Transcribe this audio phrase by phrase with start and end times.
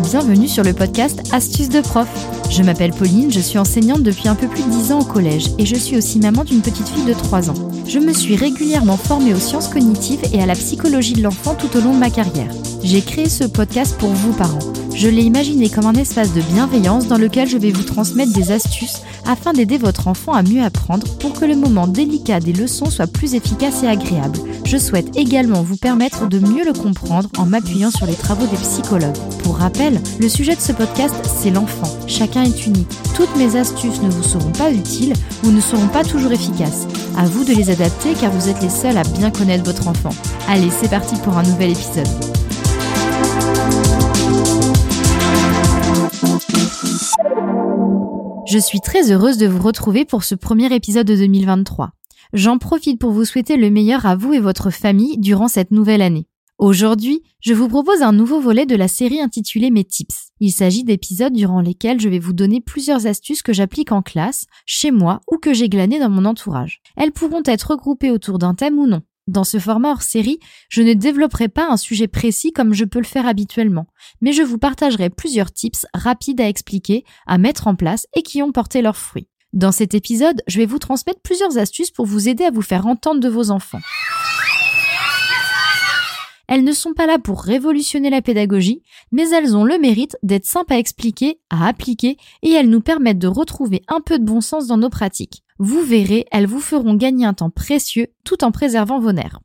[0.00, 2.08] bienvenue sur le podcast Astuces de prof.
[2.50, 5.50] Je m'appelle Pauline, je suis enseignante depuis un peu plus de 10 ans au collège
[5.58, 7.70] et je suis aussi maman d'une petite fille de 3 ans.
[7.86, 11.76] Je me suis régulièrement formée aux sciences cognitives et à la psychologie de l'enfant tout
[11.76, 12.50] au long de ma carrière.
[12.88, 14.72] J'ai créé ce podcast pour vous parents.
[14.94, 18.50] Je l'ai imaginé comme un espace de bienveillance dans lequel je vais vous transmettre des
[18.50, 22.88] astuces afin d'aider votre enfant à mieux apprendre pour que le moment délicat des leçons
[22.88, 24.38] soit plus efficace et agréable.
[24.64, 28.56] Je souhaite également vous permettre de mieux le comprendre en m'appuyant sur les travaux des
[28.56, 29.18] psychologues.
[29.42, 31.94] Pour rappel, le sujet de ce podcast, c'est l'enfant.
[32.06, 32.88] Chacun est unique.
[33.14, 35.12] Toutes mes astuces ne vous seront pas utiles
[35.44, 36.86] ou ne seront pas toujours efficaces.
[37.18, 40.14] À vous de les adapter car vous êtes les seuls à bien connaître votre enfant.
[40.48, 42.37] Allez, c'est parti pour un nouvel épisode.
[48.50, 51.90] Je suis très heureuse de vous retrouver pour ce premier épisode de 2023.
[52.32, 56.02] J'en profite pour vous souhaiter le meilleur à vous et votre famille durant cette nouvelle
[56.02, 56.26] année.
[56.58, 60.30] Aujourd'hui, je vous propose un nouveau volet de la série intitulée Mes tips.
[60.40, 64.46] Il s'agit d'épisodes durant lesquels je vais vous donner plusieurs astuces que j'applique en classe,
[64.66, 66.80] chez moi ou que j'ai glanées dans mon entourage.
[66.96, 69.02] Elles pourront être regroupées autour d'un thème ou non.
[69.28, 70.40] Dans ce format hors série,
[70.70, 73.86] je ne développerai pas un sujet précis comme je peux le faire habituellement,
[74.22, 78.42] mais je vous partagerai plusieurs tips rapides à expliquer, à mettre en place et qui
[78.42, 79.28] ont porté leurs fruits.
[79.52, 82.86] Dans cet épisode, je vais vous transmettre plusieurs astuces pour vous aider à vous faire
[82.86, 83.80] entendre de vos enfants.
[86.48, 90.46] Elles ne sont pas là pour révolutionner la pédagogie, mais elles ont le mérite d'être
[90.46, 94.40] simples à expliquer, à appliquer, et elles nous permettent de retrouver un peu de bon
[94.40, 95.42] sens dans nos pratiques.
[95.60, 99.40] Vous verrez, elles vous feront gagner un temps précieux tout en préservant vos nerfs.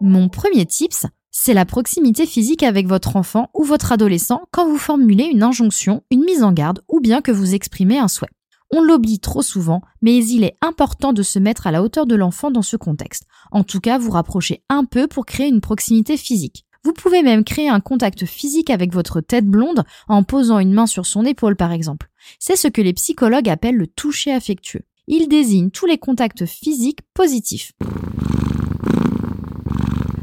[0.00, 4.78] Mon premier tips, c'est la proximité physique avec votre enfant ou votre adolescent quand vous
[4.78, 8.30] formulez une injonction, une mise en garde ou bien que vous exprimez un souhait.
[8.70, 12.14] On l'oublie trop souvent, mais il est important de se mettre à la hauteur de
[12.14, 13.24] l'enfant dans ce contexte.
[13.50, 16.64] En tout cas, vous rapprocher un peu pour créer une proximité physique.
[16.84, 20.86] Vous pouvez même créer un contact physique avec votre tête blonde en posant une main
[20.86, 22.10] sur son épaule par exemple.
[22.38, 24.82] C'est ce que les psychologues appellent le toucher affectueux.
[25.06, 27.72] Il désigne tous les contacts physiques positifs.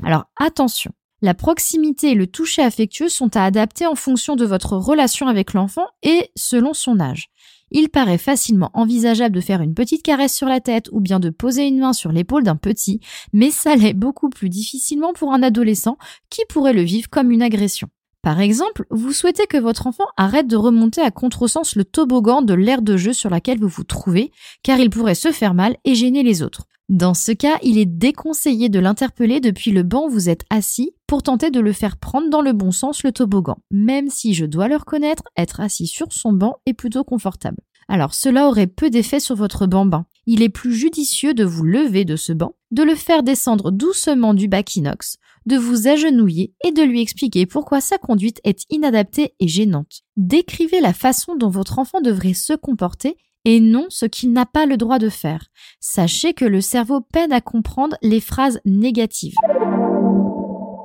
[0.04, 0.92] Alors attention,
[1.24, 5.54] la proximité et le toucher affectueux sont à adapter en fonction de votre relation avec
[5.54, 7.30] l'enfant et selon son âge.
[7.72, 11.30] Il paraît facilement envisageable de faire une petite caresse sur la tête ou bien de
[11.30, 13.00] poser une main sur l'épaule d'un petit,
[13.32, 15.98] mais ça l'est beaucoup plus difficilement pour un adolescent
[16.30, 17.88] qui pourrait le vivre comme une agression.
[18.22, 22.54] Par exemple, vous souhaitez que votre enfant arrête de remonter à contresens le toboggan de
[22.54, 24.32] l'aire de jeu sur laquelle vous vous trouvez,
[24.62, 26.68] car il pourrait se faire mal et gêner les autres.
[26.92, 30.92] Dans ce cas, il est déconseillé de l'interpeller depuis le banc où vous êtes assis
[31.08, 34.46] pour tenter de le faire prendre dans le bon sens le toboggan, même si je
[34.46, 37.62] dois le reconnaître, être assis sur son banc est plutôt confortable.
[37.88, 40.06] Alors cela aurait peu d'effet sur votre bambin.
[40.26, 44.34] Il est plus judicieux de vous lever de ce banc, de le faire descendre doucement
[44.34, 45.16] du bac inox,
[45.46, 50.02] de vous agenouiller et de lui expliquer pourquoi sa conduite est inadaptée et gênante.
[50.18, 54.66] Décrivez la façon dont votre enfant devrait se comporter et non ce qu'il n'a pas
[54.66, 55.48] le droit de faire.
[55.80, 59.36] Sachez que le cerveau peine à comprendre les phrases négatives.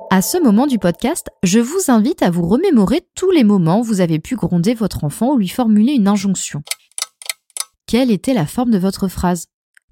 [0.09, 3.83] À ce moment du podcast, je vous invite à vous remémorer tous les moments où
[3.83, 6.63] vous avez pu gronder votre enfant ou lui formuler une injonction.
[7.85, 9.47] Quelle était la forme de votre phrase?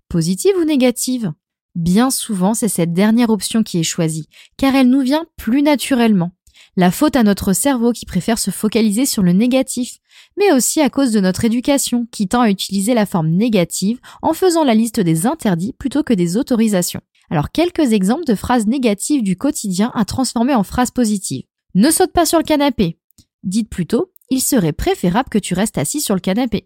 [0.09, 1.33] Positive ou négative?
[1.75, 6.31] Bien souvent, c'est cette dernière option qui est choisie, car elle nous vient plus naturellement.
[6.77, 9.97] La faute à notre cerveau qui préfère se focaliser sur le négatif,
[10.37, 14.33] mais aussi à cause de notre éducation qui tend à utiliser la forme négative en
[14.33, 17.01] faisant la liste des interdits plutôt que des autorisations.
[17.29, 21.45] Alors quelques exemples de phrases négatives du quotidien à transformer en phrases positives.
[21.73, 22.99] Ne saute pas sur le canapé.
[23.43, 26.65] Dites plutôt, il serait préférable que tu restes assis sur le canapé.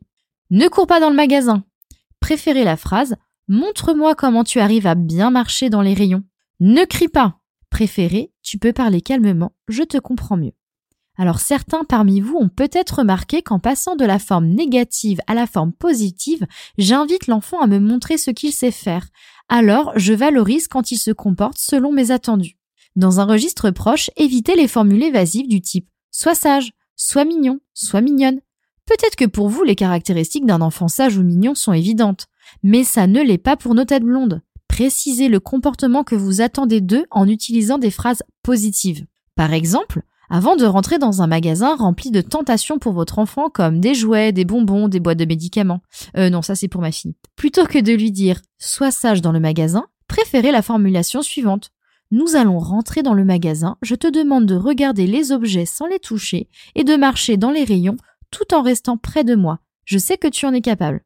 [0.49, 1.63] Ne cours pas dans le magasin.
[2.19, 3.15] Préférez la phrase
[3.49, 6.23] Montre-moi comment tu arrives à bien marcher dans les rayons.
[6.59, 7.35] Ne crie pas
[7.69, 10.53] préféré, tu peux parler calmement, je te comprends mieux.
[11.17, 15.45] Alors certains parmi vous ont peut-être remarqué qu'en passant de la forme négative à la
[15.45, 16.47] forme positive,
[16.77, 19.07] j'invite l'enfant à me montrer ce qu'il sait faire.
[19.49, 22.57] Alors je valorise quand il se comporte selon mes attendus.
[22.95, 28.01] Dans un registre proche, évitez les formules évasives du type sois sage, sois mignon, sois
[28.01, 28.41] mignonne.
[28.89, 32.25] Peut-être que pour vous les caractéristiques d'un enfant sage ou mignon sont évidentes,
[32.63, 34.41] mais ça ne l'est pas pour nos têtes blondes.
[34.67, 39.05] Précisez le comportement que vous attendez d'eux en utilisant des phrases positives.
[39.35, 40.01] Par exemple,
[40.31, 44.31] avant de rentrer dans un magasin rempli de tentations pour votre enfant comme des jouets,
[44.31, 45.81] des bonbons, des boîtes de médicaments.
[46.17, 47.13] Euh non, ça c'est pour ma fille.
[47.35, 51.69] Plutôt que de lui dire sois sage dans le magasin, préférez la formulation suivante.
[52.09, 55.99] Nous allons rentrer dans le magasin, je te demande de regarder les objets sans les
[55.99, 57.97] toucher et de marcher dans les rayons
[58.31, 59.59] tout en restant près de moi.
[59.85, 61.03] Je sais que tu en es capable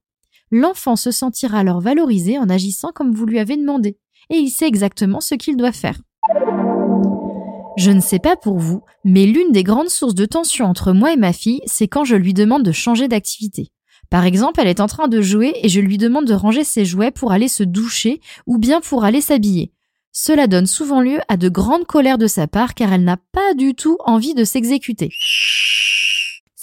[0.53, 3.97] l'enfant se sentira alors valorisé en agissant comme vous lui avez demandé,
[4.29, 5.99] et il sait exactement ce qu'il doit faire.
[7.75, 11.11] Je ne sais pas pour vous, mais l'une des grandes sources de tension entre moi
[11.11, 13.71] et ma fille, c'est quand je lui demande de changer d'activité.
[14.11, 16.85] Par exemple, elle est en train de jouer et je lui demande de ranger ses
[16.85, 19.71] jouets pour aller se doucher ou bien pour aller s'habiller.
[20.11, 23.55] Cela donne souvent lieu à de grandes colères de sa part car elle n'a pas
[23.55, 25.09] du tout envie de s'exécuter.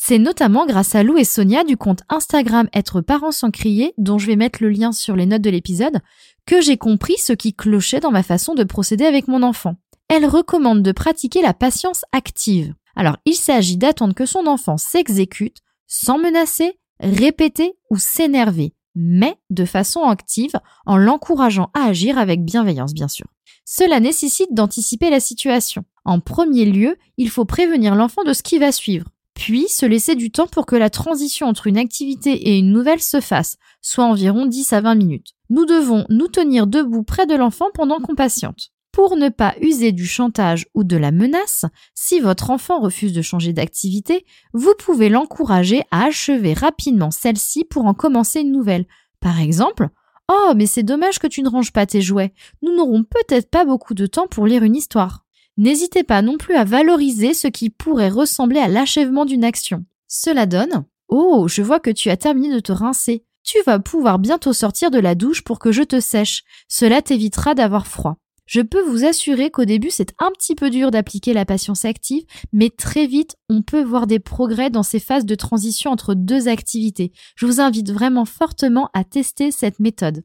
[0.02, 4.16] C'est notamment grâce à Lou et Sonia du compte Instagram Être parents sans crier, dont
[4.16, 6.00] je vais mettre le lien sur les notes de l'épisode,
[6.46, 9.76] que j'ai compris ce qui clochait dans ma façon de procéder avec mon enfant.
[10.08, 12.72] Elle recommande de pratiquer la patience active.
[12.96, 19.66] Alors, il s'agit d'attendre que son enfant s'exécute sans menacer, répéter ou s'énerver, mais de
[19.66, 23.26] façon active en l'encourageant à agir avec bienveillance, bien sûr.
[23.66, 25.84] Cela nécessite d'anticiper la situation.
[26.06, 29.06] En premier lieu, il faut prévenir l'enfant de ce qui va suivre,
[29.40, 33.00] puis se laisser du temps pour que la transition entre une activité et une nouvelle
[33.00, 35.28] se fasse, soit environ 10 à 20 minutes.
[35.48, 38.68] Nous devons nous tenir debout près de l'enfant pendant qu'on patiente.
[38.92, 41.64] Pour ne pas user du chantage ou de la menace,
[41.94, 47.86] si votre enfant refuse de changer d'activité, vous pouvez l'encourager à achever rapidement celle-ci pour
[47.86, 48.84] en commencer une nouvelle.
[49.20, 49.88] Par exemple,
[50.30, 52.34] Oh, mais c'est dommage que tu ne ranges pas tes jouets.
[52.62, 55.24] Nous n'aurons peut-être pas beaucoup de temps pour lire une histoire.
[55.60, 59.84] N'hésitez pas non plus à valoriser ce qui pourrait ressembler à l'achèvement d'une action.
[60.08, 63.26] Cela donne Oh, je vois que tu as terminé de te rincer.
[63.44, 66.44] Tu vas pouvoir bientôt sortir de la douche pour que je te sèche.
[66.68, 68.16] Cela t'évitera d'avoir froid.
[68.46, 72.24] Je peux vous assurer qu'au début, c'est un petit peu dur d'appliquer la patience active,
[72.54, 76.48] mais très vite, on peut voir des progrès dans ces phases de transition entre deux
[76.48, 77.12] activités.
[77.36, 80.24] Je vous invite vraiment fortement à tester cette méthode.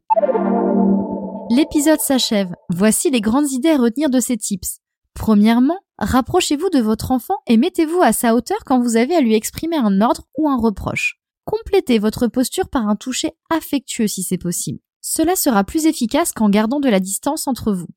[1.50, 2.54] L'épisode s'achève.
[2.70, 4.80] Voici les grandes idées à retenir de ces tips.
[5.16, 9.34] Premièrement, rapprochez-vous de votre enfant et mettez-vous à sa hauteur quand vous avez à lui
[9.34, 11.20] exprimer un ordre ou un reproche.
[11.46, 14.80] Complétez votre posture par un toucher affectueux si c'est possible.
[15.02, 17.88] Cela sera plus efficace qu'en gardant de la distance entre vous.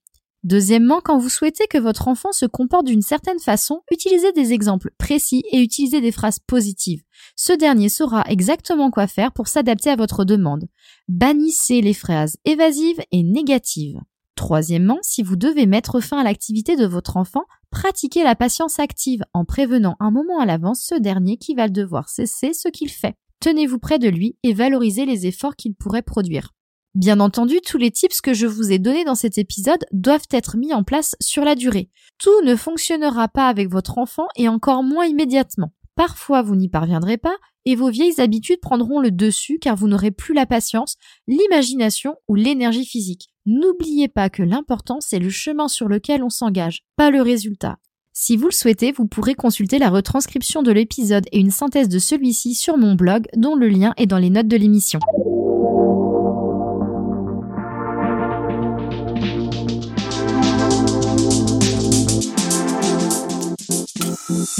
[0.44, 4.92] Deuxièmement, quand vous souhaitez que votre enfant se comporte d'une certaine façon, utilisez des exemples
[4.96, 7.02] précis et utilisez des phrases positives.
[7.34, 10.68] Ce dernier saura exactement quoi faire pour s'adapter à votre demande.
[11.08, 13.98] Bannissez les phrases évasives et négatives.
[14.38, 17.42] Troisièmement, si vous devez mettre fin à l'activité de votre enfant,
[17.72, 22.08] pratiquez la patience active en prévenant un moment à l'avance ce dernier qui va devoir
[22.08, 23.16] cesser ce qu'il fait.
[23.40, 26.52] Tenez-vous près de lui et valorisez les efforts qu'il pourrait produire.
[26.94, 30.56] Bien entendu, tous les tips que je vous ai donnés dans cet épisode doivent être
[30.56, 31.90] mis en place sur la durée.
[32.18, 35.72] Tout ne fonctionnera pas avec votre enfant et encore moins immédiatement.
[35.96, 40.12] Parfois, vous n'y parviendrez pas et vos vieilles habitudes prendront le dessus car vous n'aurez
[40.12, 40.94] plus la patience,
[41.26, 43.30] l'imagination ou l'énergie physique.
[43.50, 47.78] N'oubliez pas que l'important c'est le chemin sur lequel on s'engage, pas le résultat.
[48.12, 51.98] Si vous le souhaitez, vous pourrez consulter la retranscription de l'épisode et une synthèse de
[51.98, 55.00] celui-ci sur mon blog dont le lien est dans les notes de l'émission.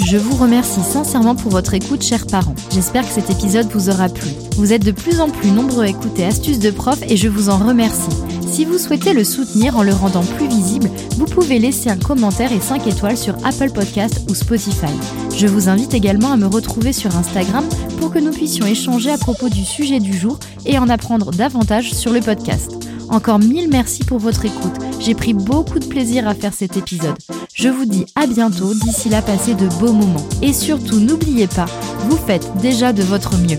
[0.06, 2.54] Je vous remercie sincèrement pour votre écoute, chers parents.
[2.70, 4.30] J'espère que cet épisode vous aura plu.
[4.56, 7.50] Vous êtes de plus en plus nombreux à écouter Astuces de prof et je vous
[7.50, 8.37] en remercie.
[8.50, 12.50] Si vous souhaitez le soutenir en le rendant plus visible, vous pouvez laisser un commentaire
[12.50, 14.92] et 5 étoiles sur Apple Podcast ou Spotify.
[15.36, 17.64] Je vous invite également à me retrouver sur Instagram
[18.00, 21.92] pour que nous puissions échanger à propos du sujet du jour et en apprendre davantage
[21.92, 22.72] sur le podcast.
[23.10, 24.74] Encore mille merci pour votre écoute.
[24.98, 27.16] J'ai pris beaucoup de plaisir à faire cet épisode.
[27.54, 30.26] Je vous dis à bientôt, d'ici là passez de beaux moments.
[30.42, 31.66] Et surtout n'oubliez pas,
[32.08, 33.58] vous faites déjà de votre mieux.